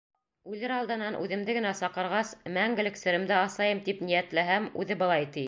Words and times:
Үлер 0.51 0.71
алдынан 0.77 1.17
үҙемде 1.19 1.55
генә 1.57 1.73
саҡырғас, 1.81 2.33
мәңгелек 2.57 2.99
серемде 3.03 3.37
асайым, 3.45 3.85
тип 3.91 4.03
ниәтләһәм, 4.09 4.69
үҙе 4.83 5.01
былай 5.05 5.31
ти: 5.31 5.39